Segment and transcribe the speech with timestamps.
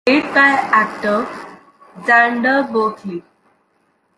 [0.07, 1.27] It is played by actor
[2.07, 3.21] Xander Berkeley.